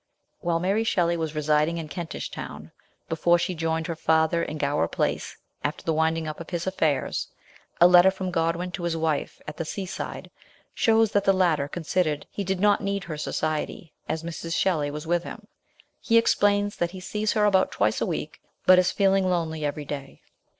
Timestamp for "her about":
17.33-17.71